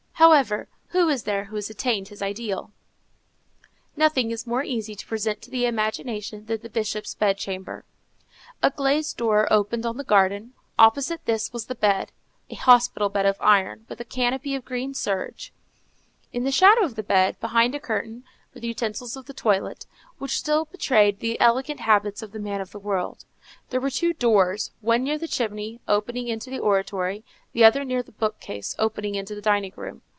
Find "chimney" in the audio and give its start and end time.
25.27-25.81